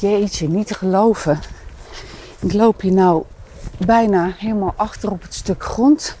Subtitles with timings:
[0.00, 1.40] Jeetje, niet te geloven.
[2.38, 3.24] Ik loop hier nou
[3.86, 6.16] bijna helemaal achter op het stuk grond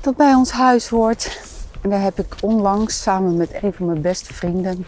[0.00, 1.40] dat bij ons huis hoort.
[1.80, 4.86] En daar heb ik onlangs samen met een van mijn beste vrienden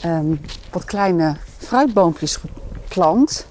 [0.00, 0.34] ehm,
[0.70, 3.46] wat kleine fruitboompjes geplant.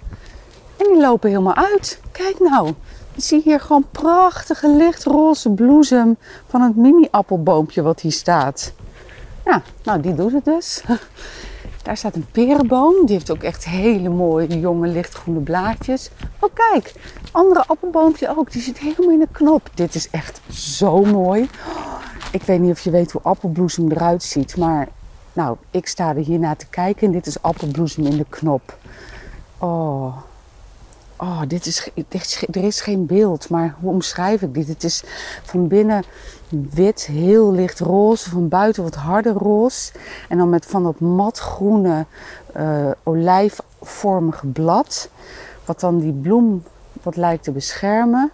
[0.78, 2.00] En die lopen helemaal uit.
[2.12, 2.74] Kijk nou,
[3.16, 8.74] je ziet hier gewoon prachtige lichtroze bloesem van het mini-appelboompje wat hier staat.
[9.46, 10.84] Ja, nou die doet het dus.
[11.84, 13.06] Daar staat een perenboom.
[13.06, 16.10] Die heeft ook echt hele mooie jonge lichtgroene blaadjes.
[16.40, 16.94] Oh kijk,
[17.32, 18.52] andere appelboompje ook.
[18.52, 19.70] Die zit helemaal in de knop.
[19.74, 21.50] Dit is echt zo mooi.
[22.32, 24.58] Ik weet niet of je weet hoe appelbloesem eruit ziet.
[24.58, 24.88] Maar
[25.34, 27.08] nou, ik sta er hiernaar te kijken.
[27.08, 28.78] En dit is appelbloesem in de knop.
[29.58, 30.18] Oh,
[31.24, 31.90] oh dit is,
[32.52, 33.50] er is geen beeld.
[33.50, 34.68] Maar hoe omschrijf ik dit?
[34.68, 35.04] Het is
[35.44, 36.04] van binnen
[36.50, 39.92] wit, heel licht roze, van buiten wat harder roze.
[40.30, 42.06] En dan met van dat matgroene
[42.58, 45.10] uh, olijfvormige blad,
[45.66, 46.64] wat dan die bloem
[47.04, 48.32] wat lijkt te beschermen.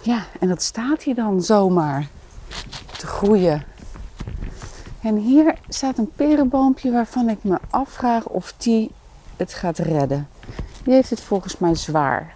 [0.00, 2.08] Ja, en dat staat hier dan zomaar
[2.98, 3.64] te groeien.
[5.00, 8.90] En hier staat een perenboompje waarvan ik me afvraag of die
[9.36, 10.28] het gaat redden.
[10.84, 12.34] Die heeft het volgens mij zwaar.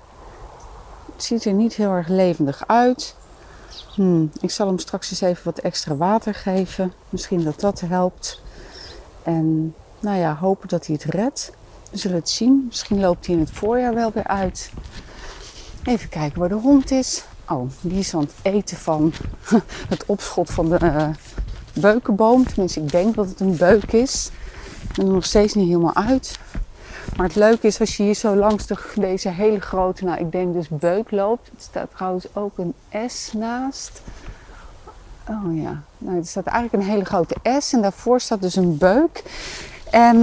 [1.15, 3.17] Het ziet er niet heel erg levendig uit.
[3.95, 6.93] Hmm, ik zal hem straks eens even wat extra water geven.
[7.09, 8.41] Misschien dat dat helpt.
[9.23, 11.53] En nou ja, hopen dat hij het redt.
[11.91, 12.65] We zullen het zien.
[12.67, 14.71] Misschien loopt hij in het voorjaar wel weer uit.
[15.85, 17.25] Even kijken waar de hond is.
[17.49, 19.13] Oh, die is aan het eten van
[19.95, 21.09] het opschot van de uh,
[21.73, 22.47] beukenboom.
[22.47, 24.31] Tenminste, ik denk dat het een beuk is.
[24.89, 26.39] Ik ben er nog steeds niet helemaal uit.
[27.17, 30.33] Maar het leuke is als je hier zo langs de, deze hele grote, nou ik
[30.33, 31.49] denk dus beuk loopt.
[31.49, 32.75] Er staat trouwens ook een
[33.11, 34.03] S naast.
[35.29, 38.79] Oh ja, nou, er staat eigenlijk een hele grote S en daarvoor staat dus een
[38.79, 39.23] beuk.
[39.91, 40.17] En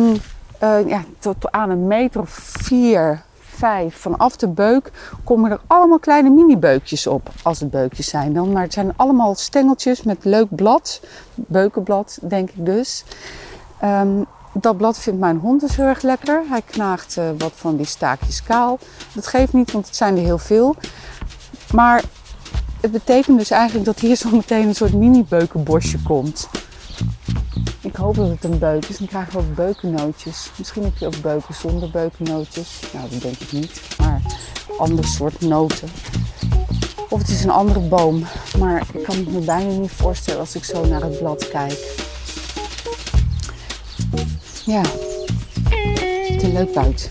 [0.64, 2.30] uh, ja, tot aan een meter of
[2.60, 4.92] vier, vijf vanaf de beuk
[5.24, 7.30] komen er allemaal kleine mini-beukjes op.
[7.44, 8.52] Als het beukjes zijn dan.
[8.52, 11.02] Maar het zijn allemaal stengeltjes met leuk blad.
[11.34, 13.04] Beukenblad, denk ik dus.
[13.84, 14.26] Um,
[14.64, 16.44] dat blad vindt mijn hond dus heel erg lekker.
[16.50, 18.80] Hij knaagt uh, wat van die staakjes kaal.
[19.14, 20.76] Dat geeft niet, want het zijn er heel veel.
[21.72, 22.04] Maar
[22.82, 26.48] het betekent dus eigenlijk dat hier zo meteen een soort mini-beukenbosje komt.
[27.82, 28.98] Ik hoop dat het een beuk is.
[28.98, 30.52] Dan krijgen we ook beukennootjes.
[30.58, 32.80] Misschien heb je ook beuken zonder beukennootjes.
[32.94, 33.82] Nou, dat denk ik niet.
[33.98, 34.22] Maar
[34.78, 35.90] ander soort noten.
[37.10, 38.24] Of het is een andere boom.
[38.60, 42.04] Maar ik kan het me bijna niet voorstellen als ik zo naar het blad kijk.
[44.66, 44.82] Ja,
[46.28, 47.10] ziet er leuk uit.